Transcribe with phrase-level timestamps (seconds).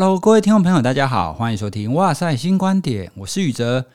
[0.00, 3.86] Hello，各位听众朋友，大家好，欢迎收听哇塞新观点，我是宇哲。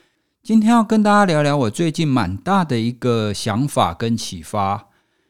[0.42, 4.88] 今天要跟大家聊聊我最近蛮大的一个想法跟启发。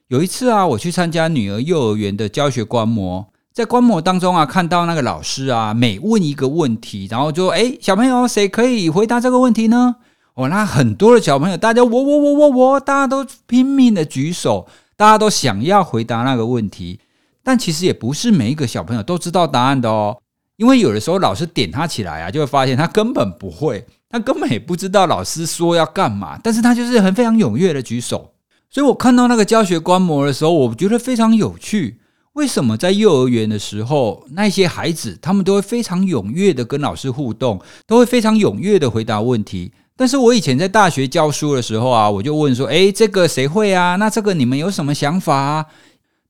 [0.08, 9.94] 有一次啊，我去参加女儿幼儿园的教学观摩，在观摩当中啊，看到那个老师啊，每问一个问题，然后就诶，小朋友谁可以回答这个问题呢？
[10.34, 14.66] 哦，那很多的小朋友，大家我我我我我，大家都拼命的举手，
[14.96, 16.98] 大家都想要回答那个问题，
[17.44, 20.18] 但其实也不是每一个小朋友都知道答案的哦。
[20.56, 28.32] 因为有的时候老师点他起来啊，就会发现他根本不会，他根本也不知道老师说要干嘛，但是他就是很非常踊跃的举手。
[28.70, 32.00] 所以我看到那个教学观摩的时候，我觉得非常有趣。
[32.32, 39.72] 为什么在幼儿园的时候，那些孩子他们都会非常踊跃的跟老师互动，都会非常踊跃的回答问题？
[39.96, 43.94] 但是我以前在大学教书的时候啊，我就问说：“诶，这个谁会啊？
[43.94, 45.66] 那这个你们有什么想法啊？”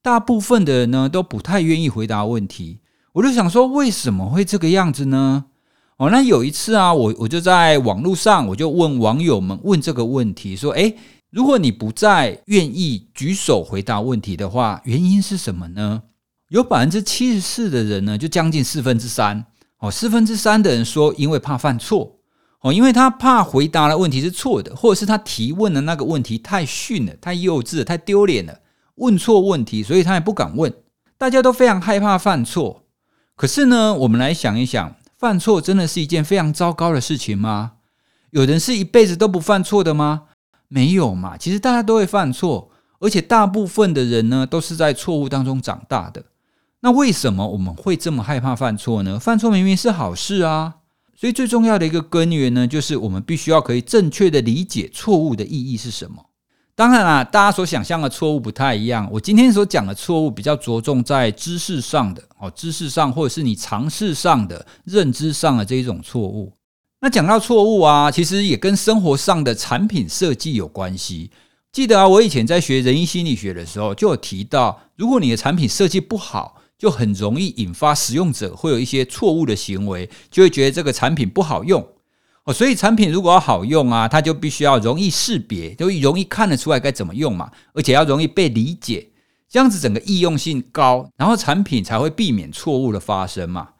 [0.03, 2.81] 大部分的人呢都不太愿意回答问题。
[3.15, 5.45] 我就想说，为什么会这个样子呢？
[5.99, 10.97] 哦，那有一次啊，我我就在网络上，我就问网友们问这个问题，说：诶，
[11.31, 16.03] 如果你不再愿意举手回答问题的话，原因是什么呢？
[16.49, 19.47] 有百分之七十四的人呢，就将近四分之三，
[19.79, 22.17] 哦，四分之三的人说，因为怕犯错，
[22.63, 28.59] 哦，因为他怕回答的问题是错的，或者是他提问的那个问题太逊了、太幼稚、太丢脸了，
[28.97, 30.75] 问错问题，所以他也不敢问。
[31.17, 32.84] 大家都非常害怕犯错。
[33.37, 37.73] 可是呢，我们来想一想，犯错真的是一件非常糟糕的事情吗？
[38.31, 40.25] 有人是一辈子都不犯错的吗？
[40.69, 41.37] 没有嘛。
[41.37, 46.25] 其实大家都会犯错，而且大部分的人呢，都是在错误当中长大的。
[46.81, 49.19] 那为什么我们会这么害怕犯错呢？
[49.19, 50.75] 犯错明明是好事啊！
[51.17, 56.27] 所以最重要的一个根源呢，就是我们必须要可以正确的理解错误的意义是什么。
[56.77, 59.09] 当然啦，大家所想象的错误不太一样。
[59.13, 66.53] 我今天所讲的错误比较着重在知识上的哦，知识上或者是你常识上的认知上的这一种错误。
[67.01, 71.31] 那讲到错误啊，其实也跟生活上的产品设计有关系。
[71.71, 81.87] 记得啊，我以前在学人因心理学的时候，就有提到，如果你的产品设计不好，就很容易引发使用者会有一些错误的行为，就会觉得这个产品不好用。
[82.45, 89.09] 哦，所以产品如果要好用啊，它就必须要容易识别，就容易看得出来该怎么用嘛，而且要容易被理解，
[89.49, 93.71] 这样子整个易用性高，然后产品才会避免错误的发生嘛。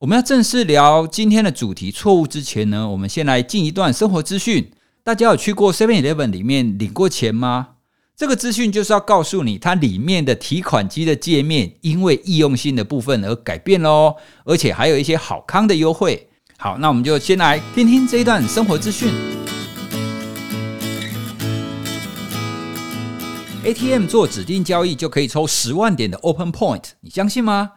[0.00, 4.72] 我们要正式聊今天的主题错误之前呢，我们先来进一段生活资讯。
[5.04, 7.68] 大家有去过 Seven Eleven 里面领过钱吗？
[8.16, 16.28] 这个资讯就是要告诉你，它里面的提款机的界面因为易用性的部分而改变喽，而且还有一些好康的优惠。
[16.62, 19.12] 好，那我们就先来听听这一段生活资讯。
[23.64, 27.72] ATM 做指定交易就可以抽十万点的 Open Point，你相信吗？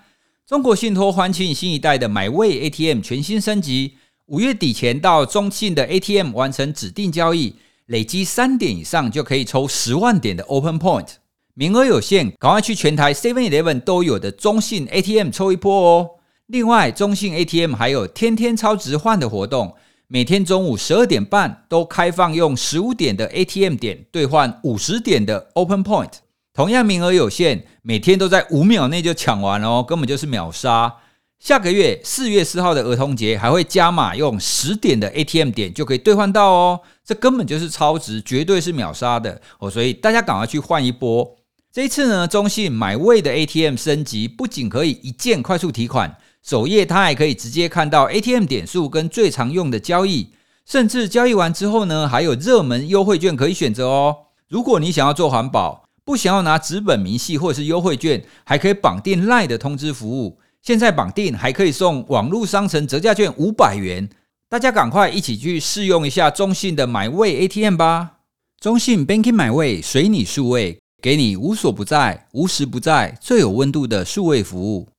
[0.45, 3.95] 中国信托欢庆新一代的买位 ATM 全新升级，
[4.27, 7.55] 五月底前到中信的 ATM 完成指定交易，
[7.87, 11.07] 累积三点以上就可以抽十万点的 Open Point，
[11.55, 16.09] 名额有限，赶快去全台 Seven Eleven 都有的中信 ATM 抽一波哦。
[16.47, 19.73] 另外，中信 ATM 还有天天超值换的活动，
[20.07, 26.11] 每天中午十二点半都开放用十五点的 ATM 点兑换五十点的 Open Point，
[26.53, 30.97] 同样名额有限，每天都在五秒内就抢完哦，根本就是秒杀。
[31.39, 41.35] 下个月四月四号的儿童节还会加码，用十点的 ATM 点就可以兑换到哦，这根本就是超值，绝对是秒杀的哦，所以大家赶快去换一波。
[41.73, 46.15] 这一次呢，中信买位的 ATM 升级，不仅可以一键快速提款。
[46.45, 50.29] 首页它还可以直接看到 ATM 点数跟最常用的交易，
[50.63, 54.15] 甚至交易完之后呢，还有热门优惠券可以选择哦。
[54.47, 60.37] 如果你想要做环保，不想要拿纸本明细或是优惠券，还可以绑定 LINE 的通知服务。
[60.61, 64.07] 现在绑定还可以送网络商城折价券五百元，
[64.47, 68.17] 大家赶快一起去试用一下中信的买位 ATM 吧。
[68.59, 74.89] 中信 Banking 买位随你数位，给你无所不在、无时不在、最有温度的数位服务。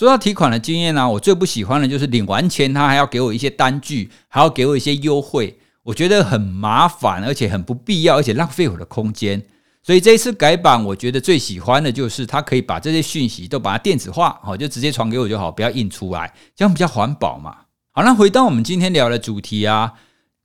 [0.00, 9.42] 说到提款的经验呢、我最不喜欢的就是领完钱，他还要给我一些单据，还要给我一些优惠，我觉得很麻烦，而且很不必要，而且浪费我的空间。
[9.82, 17.54] 所以这一次改版，我觉得最喜欢的就是他可以把这些讯息都把它电子化，好，就直接传给我就好，不要印出来，这样比较环保嘛。
[17.90, 19.92] 好，那回到我们今天聊的主题啊，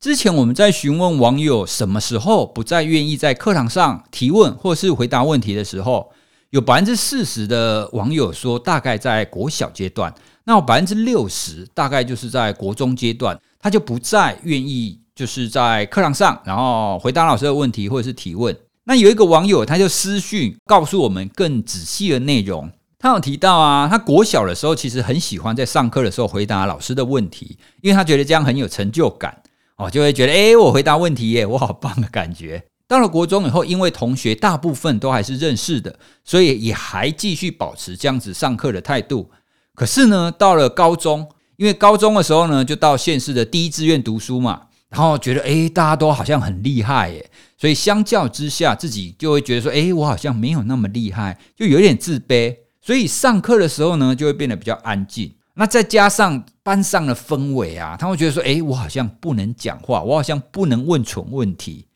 [0.02, 6.12] 之前我们在询问网友什么时候不再愿意在课堂上提问或是回答问题的时候。
[6.56, 10.10] 有百分之四十的网友说，大概在国小阶段；
[10.46, 18.56] 那有百分之六十，大概就是在国中阶段，他就不再愿意就是在课堂上，然后回答老师的问题或者是提问。
[18.86, 22.72] 那有一个网友，他就私讯告诉我们更仔细的内容。
[23.00, 29.44] 他有提到啊，他国小的时候其实很喜欢在上课的时候回答老师的问题，因为他觉得这样很有成就感
[29.76, 32.64] 哦，就会觉得诶，我回答问题耶，我好棒的感觉。
[32.88, 39.32] 到了国中以后，因为同学大部分都还是认识的，所以也还继续保持这样子上课的态度。
[39.74, 41.28] 可是呢，到了高中，
[41.58, 52.56] 因为高中的时候呢，就到县市的第一志愿读书嘛，然后觉得诶，大家都好像很厉害耶，所以相较之下，自己就会觉得说，诶，我好像没有那么厉害，就有点自卑。
[52.82, 55.34] 所以上课的时候呢，就会变得比较安静。
[55.56, 61.88] 那再加上班上的氛围啊，他会觉得说：“诶，我好像不能讲话，我好像不能问蠢问题。”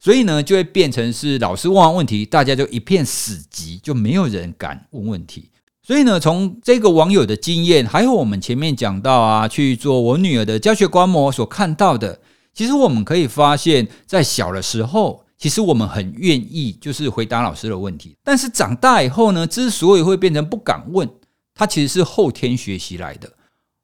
[0.00, 5.50] 所以呢，就会变成是老师问完问题，大家就一片死寂，就没有人敢问问题。
[5.82, 12.20] 所以呢，从这个网友的经验，还有我们前面讲到啊，去做我女儿的教学观摩所看到的，
[12.54, 15.24] 其实我们可以发现，在小的时候。
[15.40, 18.16] 其实我们很愿意，就是回答老师的问题。
[18.24, 21.08] 但是长大以后呢，之所以会变成不敢问，
[21.54, 23.30] 它其实是后天学习来的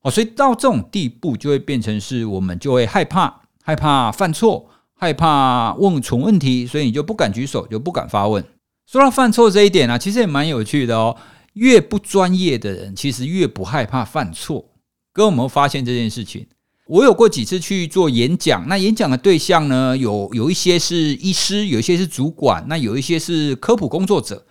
[0.02, 0.10] 哦。
[0.10, 8.44] 所以到这种地步，就会变成是我们就会害怕，害怕犯错，害怕问蠢问题，所以你就不敢举手，就不敢发问。
[8.86, 11.16] 说到犯错这一点啊，其实也蛮有趣的哦。
[11.54, 14.64] 越不专业的人，其实越不害怕犯错。
[15.12, 16.46] 各位有没有发现这件事情？
[16.86, 24.44] 我有过几次去做演讲，那演讲的对象呢，有有一些是医师，有一些是主管，那有一些是科普工作者。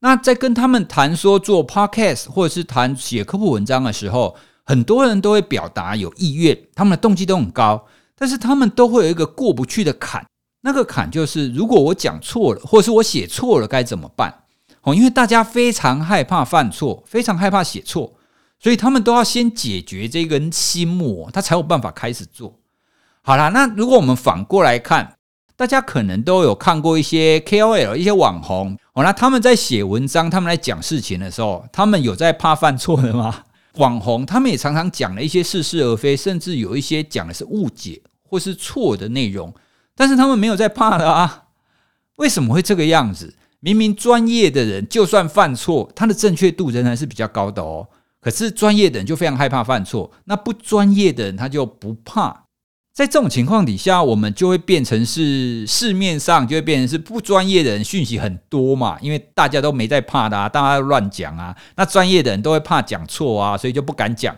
[0.00, 7.86] 那在跟他们谈说做 podcast 或者是谈写科普文章的时候，很多人都会表达有意愿，他们的动机都很高，
[8.20, 10.22] 但是他们都会有一个过不去的坎，
[10.60, 14.42] 那个坎就是如果我讲错了，或者是我写错了该怎么办？
[14.82, 18.12] 哦，因为大家非常害怕犯错，非常害怕写错。
[18.58, 22.58] 所以他们都要先解决这根心魔，他才有办法开始做。
[23.22, 25.14] 好啦，那如果我们反过来看，
[25.56, 33.44] 大家可能都有看过一些 KOL、一些网红，哦，那他们在写文章、他们在讲事情的时候，他们有在怕犯错的吗？
[33.76, 39.52] 网红他们也常常讲了一些似是而非，甚至有一些讲的是误解或是错的内容，
[39.94, 41.48] 但是他们没有在怕的啊。
[42.16, 43.34] 为什么会这个样子？
[43.58, 47.88] 明明专业的人，就算犯错，他的正确度仍然是比较高的哦。
[48.20, 52.44] 可是专业的人就非常害怕犯错，那不专业的人他就不怕。
[52.92, 61.56] 在这种情况底下，我们就会变成是市面上就会变成是不专业的人讯息很多嘛，因为大家都没在怕的啊，大家乱讲啊。
[61.76, 64.36] 那专业的人都会怕讲错啊，所以就不敢讲。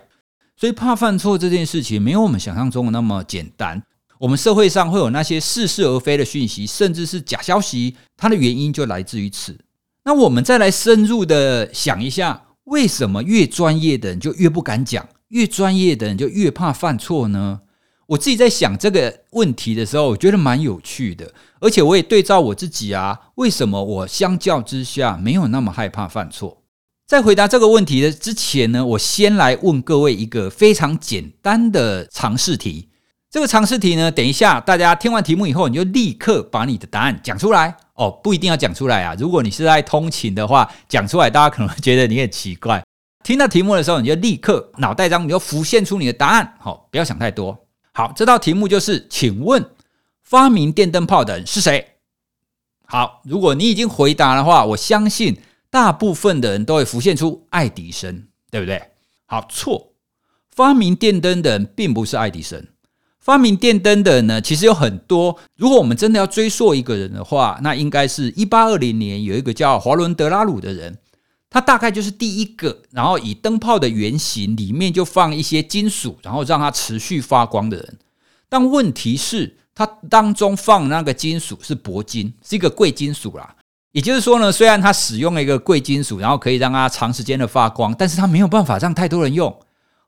[0.55, 3.83] 所以怕犯错这件事情没有我们想象中的那么简单。
[4.19, 9.57] 我们社会上会有那些似是而非的讯息，甚至是假消息，它的原因就来自于此。
[10.05, 12.43] 那我们再来深入的想一下。
[12.65, 17.59] 为什么越专业的人就越不敢讲，越专业的人就越怕犯错呢？
[18.07, 26.62] 我自己在想这个问题的时候，我觉得蛮有趣的，而且我也对照我自己啊，为什么我相较之下没有那么害怕犯错？
[27.13, 32.89] 在回答这个问题的之前呢，我先来问各位一个非常简单的常识题。
[33.29, 37.77] 这个常识题呢，等一下大家听完题目以后，你就立刻把你的答案讲出来。
[37.93, 39.15] 哦，不一定要讲出来啊。
[39.19, 42.83] 如果你是在通勤的话，讲出来大家可能觉得你很奇怪。
[43.23, 46.55] 听到题目的时候，你就立刻脑袋中你就浮现出你的答案。
[46.59, 47.55] 好，不要想太多。
[47.93, 49.63] 好，这道题目就是，请问
[50.23, 51.89] 发明电灯泡的人是谁？
[52.87, 55.37] 好，如果你已经回答的话，我相信
[55.73, 58.79] 大部分的人都会浮现出爱迪生，对不对？
[59.25, 59.93] 好，错，
[60.51, 62.67] 发明电灯的人并不是爱迪生。
[63.19, 65.39] 发明电灯的人呢，其实有很多。
[65.55, 70.99] 如果我们真的要追溯一个人的话，那应该是一八二零年有一个叫华伦·德拉鲁的人，
[71.49, 77.97] 他大概就是第一个，然后以灯泡的原型里面就放一些金属，然后让它持续发光的人。
[78.47, 83.55] 但问题是，它当中放那个金属是铂金，是一个贵金属啦。
[83.93, 89.55] 也就是说呢，虽然它使用了一个贵金属，然后可以让它长时间的发光，但是它没有办法让太多人用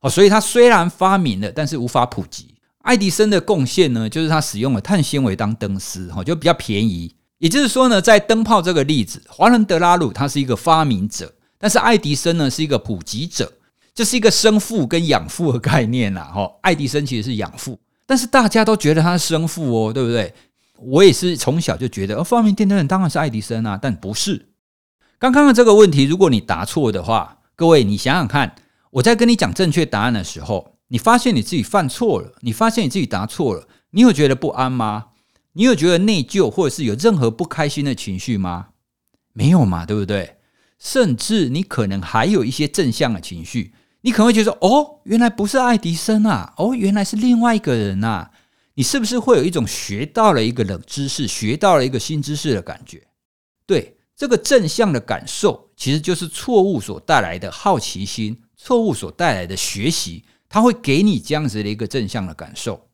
[0.02, 0.10] 哦。
[0.10, 2.56] 所以它虽然发明了，但是无法普及。
[2.82, 7.16] 爱迪生的贡献呢，就是他使用了碳纤维当灯丝，哈，就比较便宜。
[7.40, 13.52] 也就是说呢，在灯泡这个例子，华伦德拉鲁他是一个发明者，但是爱迪生呢是一个普及者，
[13.96, 16.48] 这是一个生父跟养父的概念呐，哈。
[16.62, 20.34] 爱迪生其实是养父，但是大家都觉得他是生父哦，对不对？
[20.78, 24.50] 我也是从小就觉得，呃发明电灯人当然是爱迪生啊，但不是。
[25.18, 28.56] 刚刚的这个问题，如果你答错的话，各位你想想看，
[28.92, 30.74] 我在跟你讲正确答案的时候。
[30.90, 35.08] 你发现你自己犯错了，你发现你自己答错了，你有觉得不安吗？
[35.54, 38.68] 你有觉得内疚，或者是有任何不开心的情绪吗？
[39.34, 40.36] 没有嘛，对不对？
[40.78, 48.30] 甚至你可能还有一些正向的情绪，你可能会觉得哦，原来不是爱迪生啊，哦，原来是另外一个人啊。
[48.76, 53.02] 你是不是会有一种学到了一个冷知识，学到了一个新知识的感觉？
[53.66, 62.88] 对，这个正向的感受其实就是错误所带来的好奇心，错误所带来的学习，它会给你这样子的一个正向的感受。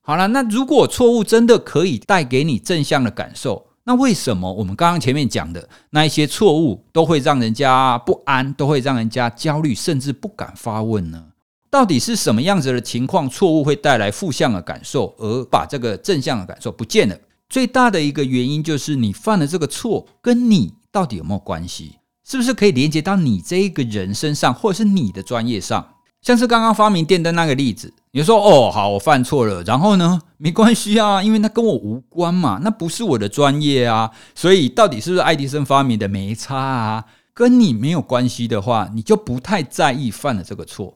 [0.00, 11.25] 好了，那如果错误真的可以带给你正向的感受，那为什么我们刚刚前面讲的那一些错误都会让人家不安，都会让人家焦虑，甚至不敢发问呢？
[11.70, 17.16] 到底是什么样子的情况，错误会带来负向的感受，而把这个正向的感受不见了？
[17.48, 21.96] 最大的一个原因就是你犯了这个错，跟你到底有没有关系？
[22.24, 25.94] 是不是可以连接到你这一个人身上，或者是你的专业上？
[26.22, 37.04] 像是刚刚发明电灯那个例子，你说哦，好，我犯错了，然后呢，没关系啊，因为那跟我无关嘛，那不是我的专业啊，所以到底是不是爱迪生发明的没差啊？
[37.32, 40.95] 跟你没有关系的话，你就不太在意犯了这个错。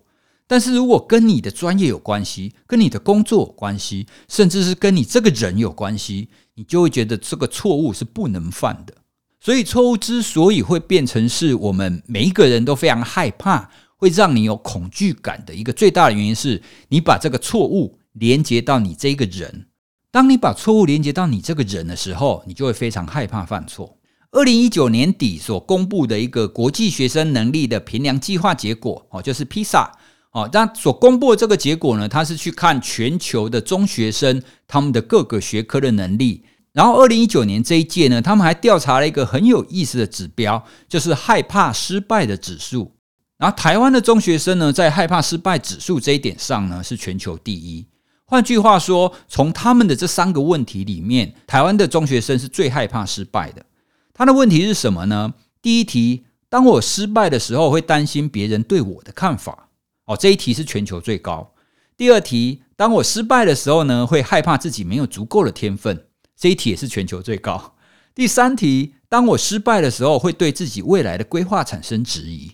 [0.51, 8.93] 但是如果跟你的专业有关系，跟你的工作有关系，甚至是跟你这个人有关系，你就会觉得这个错误是不能犯的。
[9.39, 19.69] 所以，错误之所以会变成是我们每一个人都非常害怕，会让你有恐惧感的一个最大的原因，是你把这个错误连接到你这个人。
[20.11, 23.97] 当你把错误连接到你这个人的时候，你就会非常害怕犯错。
[24.33, 29.89] 二零一九年底所公布的一个国际学生能力的评量计划结果，哦，就是 PISA。
[30.33, 36.45] 哦，那所公布的这个结果呢，它是去看全球的中学生他们的各个学科的能力。
[36.73, 42.93] 然后，二零一九年这一届呢，他们还调查了一个很有意思的指标，就是害怕失败的指数。
[43.39, 47.85] 然后，台湾的中学生呢，在害怕失败指数这一点上呢，是全球第一。
[48.25, 53.67] 换句话说，从他们的这三个问题里面，台湾的中学生是最害怕失败的。
[54.15, 55.35] 他的问题是什么呢？
[55.61, 59.70] 第一题，当我失败的时候，会担心别人对我的看法。
[60.11, 61.55] 哦，这一题是全球最高。
[61.97, 66.07] 第二题，当我失败的时候呢，会害怕自己没有足够的天分。
[66.37, 67.77] 这一题也是全球最高。
[68.13, 72.51] 第三题，当我失败的时候，会对自己未来的规划产生质疑。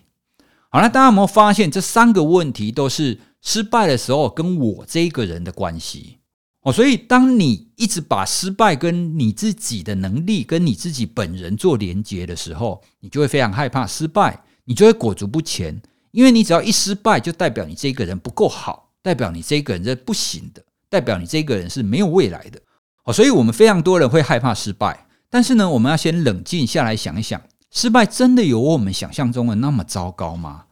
[0.69, 6.19] 好，那大家有没有发现，这三个问题都是失败的时候跟我这个人的关系？
[6.61, 15.81] 哦，所以当你一直把失败跟你自己的能力、跟你自己本人做连接的时候，你就会非常害怕失败，你就会裹足不前。
[16.17, 22.59] 因为你只要一失败，就代表你这个人不够好，代表你这个人是不行的，代表你这个人是没有未来的。
[23.03, 25.05] 哦，所以我们非常多人会害怕失败。
[25.29, 30.63] 但是呢，我们要先冷静下来想一想，失败真的有我们想象中的那么糟糕吗？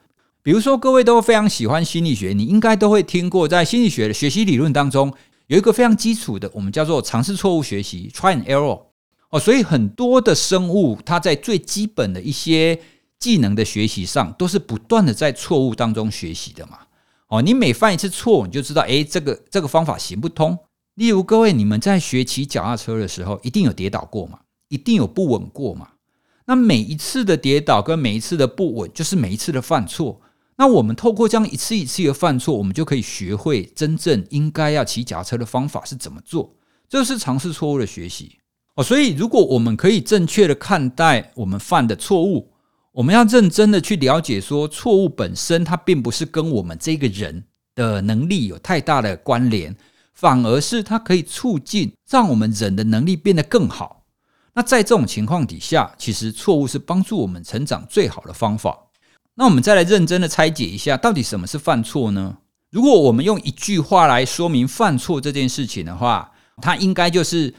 [0.41, 5.13] 比如说，各位都非常喜欢心理学，你应该都会听过，在心理学的学习理论当中，
[5.45, 8.81] 有一个非常基础的，我们叫做尝试错误学习 （try and error）。
[9.29, 12.79] 哦，所以很多的生物，它在最基本的一些
[13.25, 16.77] 技能的学习上，都是不断的在错误当中学习的嘛。
[17.29, 20.55] 哦，你每犯一次错，你就知道，诶，这个这个方法行不通。
[20.93, 24.41] 例如，各位你们在学骑脚踏车的时候，一定有跌倒过嘛？
[24.67, 25.87] 一定有不稳过嘛？
[26.45, 30.21] 那每一次的跌倒跟每一次的不稳，就是每一次的犯错。
[30.57, 36.53] 那我们透过这样一次一次的犯错，我们就可以学会真正应该要骑脚踏车的方法是怎么做。
[36.87, 38.37] 这是尝试错误的学习
[38.75, 38.83] 哦。
[38.83, 42.51] 所以，如果我们可以正确的看待我们犯的错误，
[42.95, 47.43] 我们要认真的去了解，说错误本身它并不是跟我们这个人
[47.75, 49.75] 的能力有太大的关联，
[50.13, 54.05] 反而是它可以促进让我们人的能力变得更好。
[54.53, 58.87] 那在这种情况底下，其实错误是帮助我们成长最好的方法。
[59.33, 62.37] 那我们再来认真的拆解一下，到底什么是犯错呢？
[62.71, 67.53] 如果我们用一句话来说明犯错这件事情的话，它应该就是。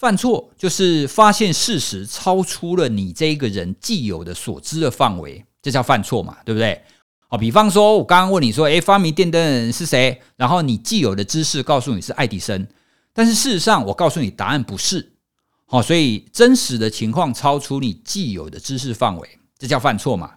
[0.00, 6.82] 犯错就是发现事实超出了你这个人既有的所知的范围，这叫犯错嘛，对不对？
[7.28, 10.18] 好，比方说，我刚刚问你说，诶，发明电灯的人是谁？
[10.36, 12.66] 然后你既有的知识告诉你是爱迪生，
[13.12, 15.12] 但是事实上我告诉你答案不是。
[15.66, 19.28] 好，所以真实的情况超出你既有的知识范围，
[19.58, 20.30] 这叫犯错嘛。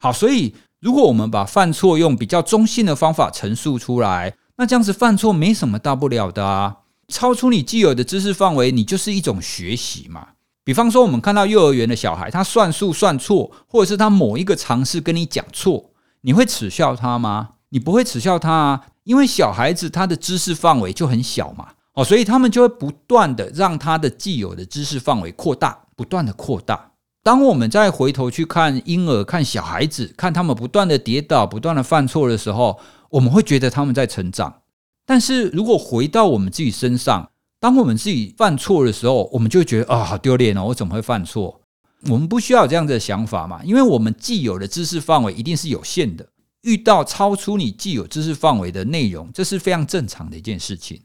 [0.00, 6.76] 好，所以如果我们把犯错用比较中性的方法陈述出来，那这样子犯错没什么大不了的啊。
[7.12, 10.28] 超出你既有的知识范围，你就是一种学习嘛。
[10.64, 15.90] 比方说，我们看到幼儿园的小孩，他算数算错，或者是他某一个常识跟你讲错，
[16.22, 17.50] 你会耻笑他吗？
[17.68, 21.68] 你不会耻笑他啊，因为小孩子他的知识范围就很小嘛。
[21.94, 26.92] 哦，所以他们就会不断的让他的既有的知识范围扩大，不断的扩大。
[27.22, 32.78] 当我们再回头去看婴儿、看小孩子，看他们不断的跌倒、不断的犯错的时候，
[33.10, 34.61] 我们会觉得他们在成长。
[35.04, 37.30] 但是如果回到我们自己身上，
[37.60, 40.64] 当我们自己犯错的时候，我们就觉得啊，好丢脸哦！
[40.66, 41.60] 我怎么会犯错？
[42.08, 46.28] 我们不需要有这样的想法嘛，因为我们既有的知识范围一定是有限的。
[46.62, 51.00] 遇到超出你既有知识范围的内容，这是非常正常的一件事情。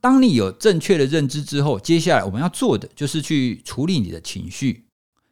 [0.00, 4.84] 当你有正确的认知之后，接下来我们要做的就是去处理你的情绪。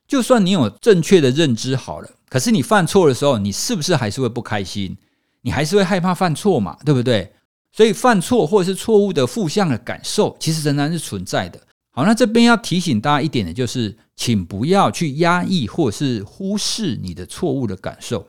[0.08, 4.96] 就算你有正确的认知好了，可是你犯错的时候，你是不是还是会不开心？
[5.42, 7.32] 你还是会害怕犯错嘛，对不对？
[7.76, 11.60] 所以犯错或者是错误的负向的感受，其实仍然是存在的。
[11.90, 18.28] 好，那这边要提醒大家一点的就是，请不要去压抑或者是忽视你的错误的感受。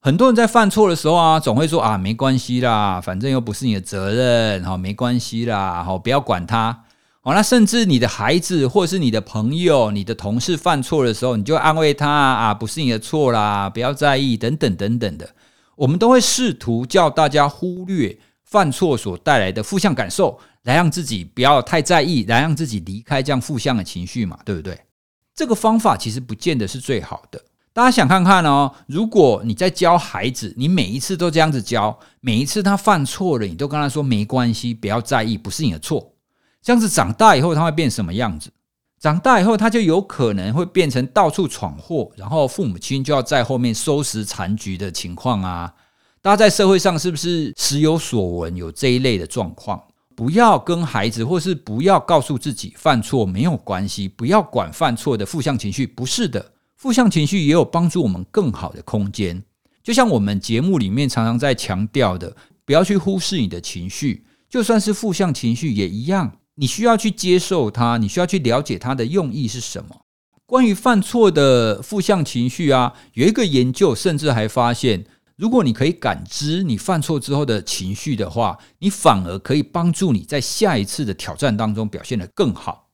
[0.00, 6.84] 很多人在犯错的时候啊，总会说啊，没关系啦，反正又不是你的责任，好，没关系啦，好，不要管他。
[7.20, 15.28] 好，那甚至你的孩子或是你的朋友、你的同事犯错的时候，你就安慰他啊，不是你的错啦，不要在意，等等等等的。
[15.76, 18.18] 我们都会试图叫大家忽略
[18.50, 24.80] 犯错所带来的负向感受，来让自己不要太在意，来让自己离开这样负向的情绪嘛，对不对？
[25.34, 27.40] 这个方法其实不见得是最好的。
[27.74, 36.14] 大家想看看哦，如果你在教孩子，你每一次都这样子教，每一次他犯错了，你都跟他说没关系，不要在意，不是你的错。
[36.62, 38.50] 这样子长大以后，他会变什么样子？
[38.98, 45.72] 长大以后，他就有可能会变成到处闯祸，然后父母亲就要在后面收拾残局的情况啊！
[46.28, 49.82] 大家在社会上是不是时有所闻，有这一类的状况？
[50.14, 55.86] 不要跟孩子，或是不要告诉自己犯错没有关系，不要管犯错的负向情绪。
[55.86, 59.42] 不是的，负向情绪也有帮助我们更好的空间。
[59.82, 66.32] 就像我们节目里面常常在强调的，不要去忽视你的情绪，就算是负向情绪也一样。
[66.56, 70.02] 你需要去接受它，你需要去了解它的用意是什么。
[70.44, 75.04] 关于犯错的负向情绪啊，有一个研究甚至还发现，
[75.38, 82.88] 如果你可以感知你犯错之后的情绪的话，你反而可以帮助你在下一次的挑战当中表现得更好。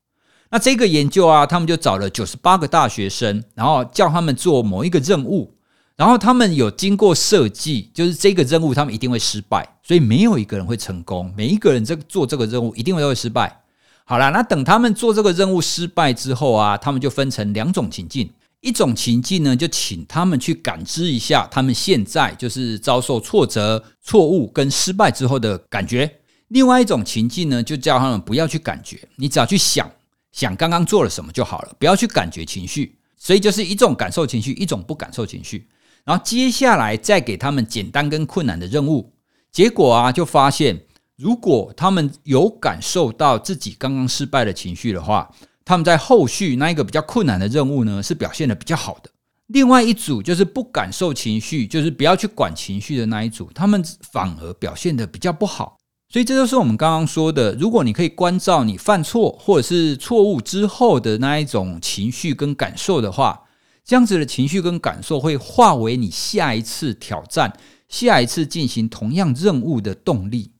[0.50, 5.54] 那这个研究啊，他们就找了九十八个大学生，然后叫他们做某一个任务，
[5.96, 9.66] 然后他们有经过设计，就是这个任务他们一定会失败。
[9.82, 13.62] 所以没有一个人会成功，每一个人在做这个任务一定会都会失败。
[14.04, 18.30] 好了，那等他们做这个任务失败之后啊，他们就分成两种情境，
[18.64, 26.08] 一种情境呢，就请他们去感知一下他们现在就是遭受挫折、错误跟失败之后的感觉；
[26.48, 29.90] 另外一种情境呢，就叫他们不要去感觉，你只要去想
[30.32, 32.98] 想刚刚做了什么就好了，不要去感觉情绪。
[33.18, 35.68] 所以就是一种感受情绪，一种不感受情绪。
[36.04, 39.12] 然后接下来再给他们简单跟困难的任务。
[39.52, 40.82] 结果啊，就发现，
[41.16, 45.30] 如果他们有感受到自己刚刚失败的情绪的话，
[45.64, 49.10] 他们在后续那一个比较困难的任务呢，是表现得比较好的。
[49.48, 55.76] 另外一组就是不感受情绪，就是不要去管情绪的那一组，他们反而表现得比较不好。
[56.08, 63.42] 所以这就是我们刚刚说的，如果你可以关照你犯错或者是错误之后的那一种情绪跟感受的话，
[63.84, 67.52] 这样子的情绪跟感受会化为你下一次挑战。
[67.86, 70.52] 下一次进行同样任务的动力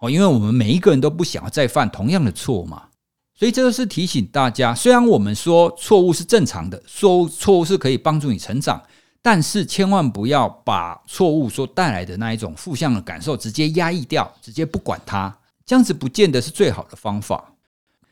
[0.00, 2.84] 哦，因为我们每一个人都不想要再犯同样的错嘛，
[3.40, 4.74] 所以这个是提醒大家。
[4.74, 8.82] 虽然我们说错误是正常的，错误错误是可以帮助你成长，
[9.22, 17.54] 但是千万不要把错误所带来的那一种负向的感受直接压抑掉，直接不管它，这样子不见得是最好的方法。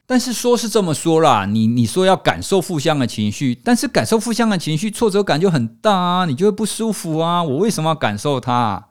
[0.06, 7.42] 但是说是这么说啦，你你说要感受负向的情绪，但是感受负向的情绪，挫折感就很大啊，你就会不舒服啊。
[7.42, 8.82] 我为什么要感受它？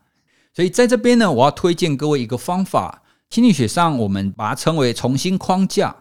[0.54, 5.96] 所以在这边呢，我要推荐各位一个方法，心理学上我们把它称为重新框架。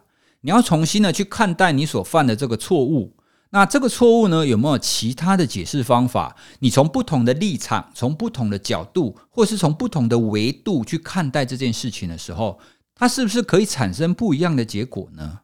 [0.47, 3.17] 你要重新的去看待你所犯的这个错误，
[3.51, 6.37] 那这个错误呢，有没有其他的解释方法？
[6.61, 12.61] 你从不同的立场、从不同的角度，或是从不同的维度去看待这件事情的时候。
[12.95, 15.41] 它是不是可以产生不一样的结果呢？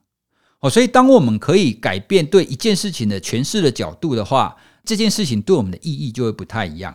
[0.61, 6.95] 哦，所以当我们可以改变对一件事情的诠释的角度的话，这件事情对我们的意义就会不太一样。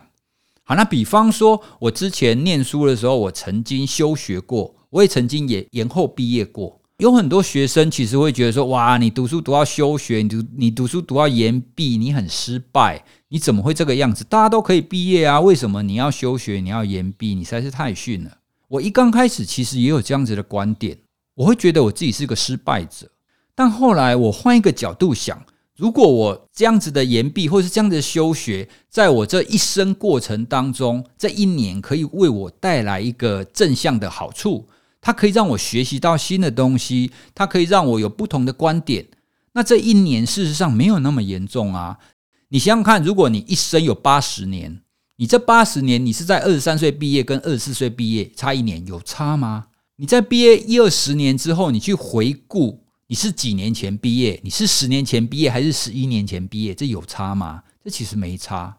[0.64, 6.77] 好，那比方说，我之前念书的时候，我曾经休学过，我也曾经也延后毕业过。
[6.98, 14.24] 有很多学生其实会觉得说：“哇，你读书读到休学，你读你读书读到延毕，你很失败，你怎么会这个样子？
[14.24, 17.36] 大家都可以毕业啊，为什么你要休学，你要延毕？
[17.36, 20.98] 你实在是太逊了。”我一刚开始其实也有这样子的观点，
[21.36, 23.08] 我会觉得我自己是个失败者。
[23.54, 25.40] 但后来我换一个角度想，
[25.76, 34.66] 如果我这样子的延毕或是这样子的休学，在我这一生过程当中，这一年可以为我带来一个正向的好处，
[35.00, 39.06] 它可以让我学习到新的东西，它可以让我有不同的观点。
[39.52, 41.98] 那这一年事实上没有那么严重啊。
[42.48, 44.80] 你想想看，如果你一生有八十年。
[45.20, 49.66] 你这八十年，你是在二十三岁毕业跟二十四岁毕业差一年有差吗？
[49.96, 54.38] 你在毕业一二十年之后，你去回顾，你是几年前毕业？
[54.44, 56.72] 你是十年前毕业还是十一年前毕业？
[56.72, 57.64] 这有差吗？
[57.82, 58.78] 这其实没差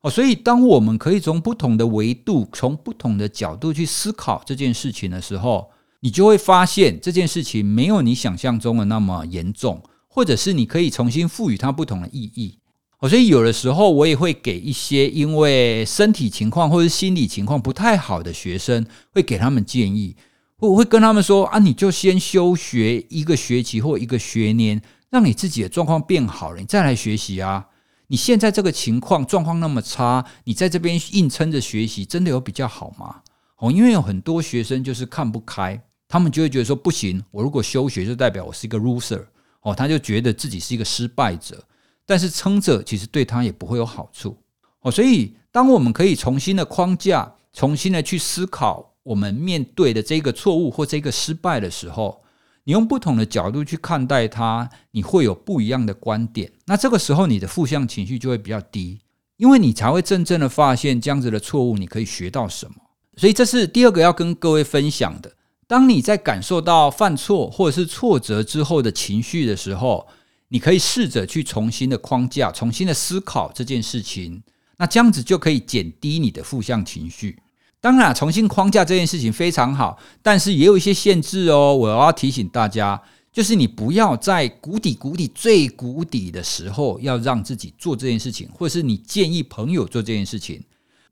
[0.00, 0.10] 哦。
[0.10, 9.82] 所以，当我们可以从不同的维度、从不同的角度去思考这件事情的时候，你就会发现这件事情没有你想象中的那么严重。
[10.08, 12.58] 或者是你可以重新赋予它不同的意义。
[13.00, 20.16] 哦，所以有的时候我也会给一些因为身体情况或者心理情况不太好的学生，会给他们建议，
[20.58, 24.80] 我会跟他们说啊，你就先休学一个学期或一个学年，
[25.10, 27.66] 让你自己的状况变好了，你再来学习啊。
[28.08, 33.22] 你现在这个情况状况那么差，你在这边硬撑着学习，真的有比较好吗？
[33.58, 39.24] 哦，因为有很多学生就是看不开，他们就会觉得说不行，我如果休学就代表我是一个 loser，
[39.62, 41.62] 哦，他就觉得自己是一个失败者。
[42.08, 44.36] 但是撑着其实对他也不会有好处
[44.82, 52.22] 哦，所以当我们可以重新的框架，重新的去思考我们面对的这个错误或这个失败的时候，
[52.66, 56.50] 你用不同的角度去看待它，你会有不一样的观点。
[56.66, 58.98] 那这个时候你的负向情绪就会比较低，
[59.36, 62.74] 因为你才会真正的发现这样子的错误，你可以学到什么。
[63.16, 65.32] 所以这是第二个要跟各位分享的。
[65.68, 70.08] 当你在感受到犯错或者是挫折之后的情绪的时候，
[70.48, 74.42] 你可以试着去重新的框架，重新的思考这件事情，
[74.78, 77.38] 那这样子就可以减低你的负向情绪。
[77.86, 81.72] 当然，重新框架这件事情非常好，但是也有一些限制哦。
[81.72, 83.00] 我要提醒大家，
[83.32, 90.60] 就是你不要在谷底、谷底最谷底的时候，要让自己做这件事情，或者是你建议朋友做这件事情。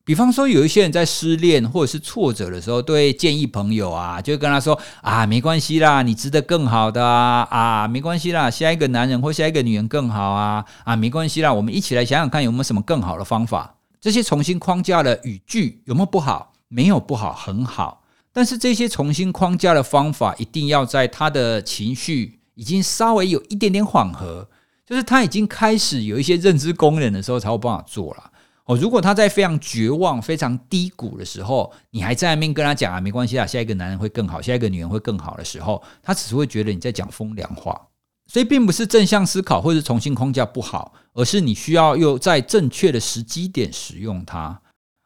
[0.04, 13.76] 比方说，有一些人在失恋或者是挫折的时候，都会建议朋友啊，就跟他说啊，没关系啦，你值得更好的啊，啊，没关系啦，下一个男人或下一个女人更好啊，啊，没关系啦，我们一起来想想看有没有什么更好的方法。
[14.00, 16.50] 这些重新框架的语句有没有不好？
[16.74, 18.02] 没有不好，很好。
[18.32, 24.48] 但是这些重新框架的方法，一定要在他的情绪已经稍微有一点点缓和，
[24.84, 28.32] 就是他已经开始有一些认知功能的时候，才有办法做了。
[28.64, 37.80] 哦，如果他在非常绝望、非常低谷的时候，你还在那边跟他讲啊，没关系啊，下一个男人会更好，下一个女人会更好的时候，他只是会觉得你在讲风凉话。
[38.26, 44.60] 所以，并不是正向思考或者重新框架不好，而是你需要又在正确的时机点使用它。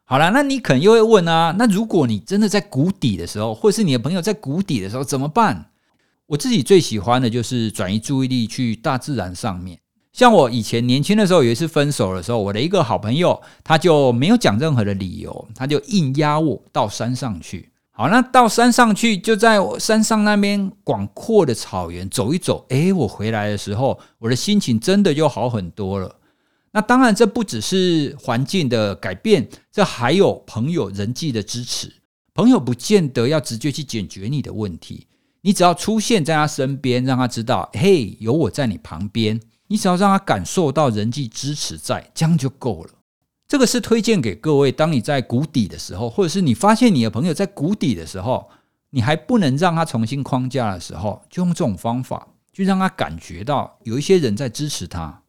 [0.09, 5.69] 好了，那你可能又会问啊，那如果你真的在谷底的时候，或者是你的朋友在谷底的时候怎么办？
[6.25, 9.77] 我自己最喜欢的就是转移注意力去大自然上面。
[10.11, 17.69] 像我以前年轻的时候，有一次分手的时候，我的一个好朋友，他就没有讲任何的理由，他就硬压我到山上去。
[17.91, 22.65] 好，那到山上去，就在山上那边广阔的草原走一走。
[22.69, 26.15] 诶，我回来的时候，我的心情真的就好很多了。
[26.71, 31.91] 那当然，这不只是环境的改变，这还有朋友人际的支持。
[32.33, 35.07] 朋友不见得要直接去解决你的问题，
[35.41, 39.39] 你只要出现在他身边，让他知道，嘿，有我在你旁边。
[39.71, 42.91] 你只要让他感受到人际支持在，这样就够了。
[43.47, 48.49] 这个是推荐给各位，当你在谷底的时候，或者是你发现你的朋友在谷底的时候，
[48.89, 55.21] 你还不能让他重新框架的时候，就用这种方法，就让他感觉到有一些人在支持他。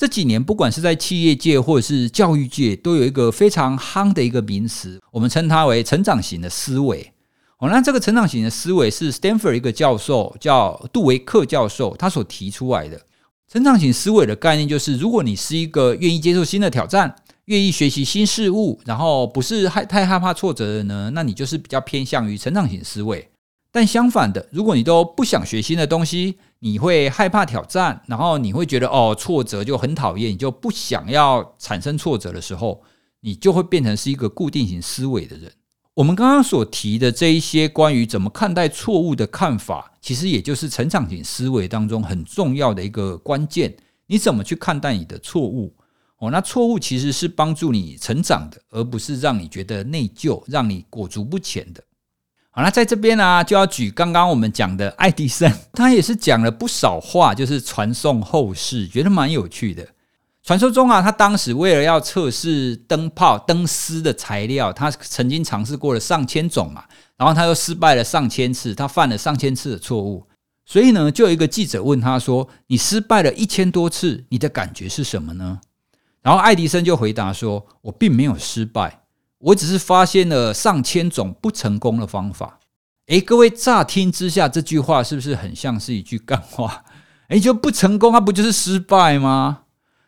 [0.00, 7.12] 这几年，不管是在企业界或者是教育界，都有一个非常夯的一个名词，我们称它为成长型的思维。
[7.58, 12.98] 哦，那这个成长型的思维是 Stanford 一个教授叫杜维克教授他所提出来的。
[13.46, 23.28] 成长型思维的概念就是，如果你是一个愿意接受新的挑战、愿意学习新事物，然后不是害太害怕挫折的呢，那你就是比较偏向于成长型思维。
[23.70, 32.82] 但相反的，如果你都不想学新的东西，你会害怕挑战，然后你会觉得哦，挫折就很讨厌，你就不想要产生挫折的时候，
[33.20, 35.50] 你就会变成是一个固定型思维的人。
[35.94, 43.74] 我们刚刚所提的这一些关于怎么看待错误的看法，其实也就是成长型思维当中很重要的一个关键。
[44.06, 45.74] 你怎么去看待你的错误？
[46.18, 51.82] 哦，那错误其实是帮助你成长的，而不是让你觉得内疚、让你裹足不前的。
[52.52, 59.86] 好，那在这边呢，就要举刚刚我们讲的爱迪生， 他也是讲了不少话，就是传颂后世，觉得蛮有趣的。
[60.42, 66.84] 传说中啊，他当时为了要测试灯泡灯丝的材料，他曾经尝试过了上千种嘛，
[67.16, 70.26] 然后他又失败了上千次，他犯了上千次的错误。
[70.66, 75.60] 所以呢，就有一个记者问他说：“你失败了一千多次，你的感觉是什么呢？”
[76.22, 79.02] 然后爱迪生就回答说：“我并没有失败，
[79.40, 82.60] 我只是发现了上千种不成功的方法。”
[83.08, 86.84] 诶，各位乍听之下，这句话是不是很像是一句干话？
[87.28, 89.62] 诶，就不成功，它不就是失败吗？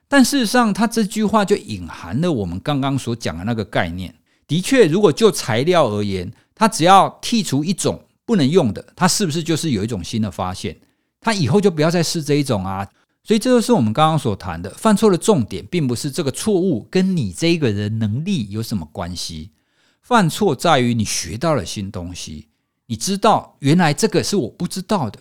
[0.09, 4.15] 但事实上，他这句话就隐含了我们刚刚所讲的那个概念。
[4.47, 10.77] 的确，如果就材料而言，它只要剔除一种不能用的，它是不是就是有一种新的发现？
[11.21, 12.87] 它以后就不要再试这一种啊。
[13.25, 19.53] 所以，这就是我们刚刚所谈的，犯错的重点，并不是这个错误跟你这个人能力有什么关系。
[20.01, 22.49] 犯错在于你学到了新东西，
[22.87, 25.21] 你知道原来这个是我不知道的。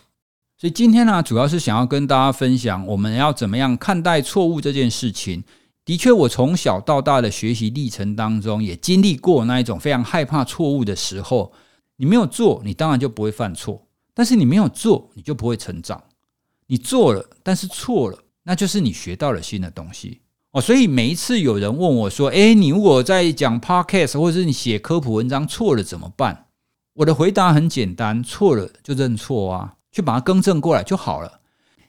[0.58, 5.44] 所以今天呢，主要是想要跟大家分享，我们要怎么样看待错误这件事情。
[5.86, 11.54] 的确，我从小到大的学习历程当中，也经历过那一种非常害怕错误的时候。
[11.98, 13.86] 你没有做，你当然就不会犯错；
[14.16, 16.04] 但是你没有做，你就不会成长。
[16.72, 20.62] 你做了，但是错了，那就是你学到了新的东西哦。
[20.62, 26.46] 所以每一次有人问我说：“诶，你如果在讲 podcast 或者是你写科普文章错了怎么办？”
[26.96, 31.42] 我的回答很简单：错了就认错啊，去把它更正过来就好了。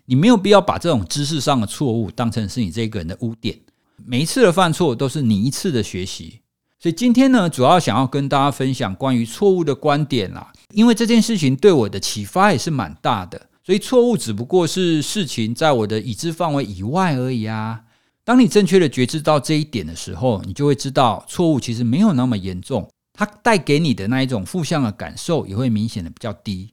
[0.06, 3.56] 你没有必要把这种知识上的错误当成是你这个人的污点。
[4.04, 6.40] 每一次的犯错都是你一次的学习，
[6.80, 10.52] 所以今天呢，主要想要跟大家分享关于错误的观点啦。
[10.72, 17.85] 因为这件事情对我的启发也是蛮大的，所以错误只不过是事情在我的已知范围以外而已啊。
[18.25, 26.72] 当你正确的觉知到这一点的时候，你就会知道错误其实没有那么严重，它带给你的那一种负向的感受也会明显的比较低。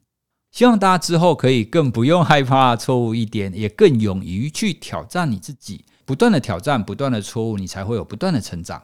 [0.52, 5.86] 希望大家之后可以更不用害怕错误一点，也更勇于去挑战你自己。
[6.06, 8.82] 不断的挑战，不断的错误，你才会有不断的成长。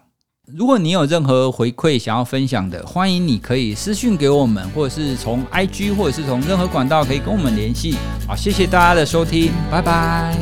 [0.53, 7.95] 如果你有任何回馈想要分享的，欢迎你可以私讯给我们，或者是从 IG，或者是从任何管道可以跟我们联系。
[8.27, 10.37] 好，谢谢大家的收听，拜拜。